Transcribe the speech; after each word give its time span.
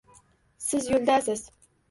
Siz 0.69 0.89
yo‘ldasiz. 0.93 1.47